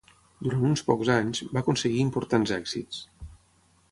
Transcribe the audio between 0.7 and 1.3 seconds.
pocs